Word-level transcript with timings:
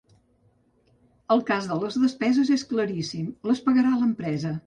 El 1.35 1.43
cas 1.49 1.67
de 1.73 1.77
les 1.83 1.99
despeses 2.05 2.51
és 2.57 2.65
claríssim: 2.71 3.27
les 3.51 3.65
pagarà 3.67 3.93
l’empresa. 4.03 4.59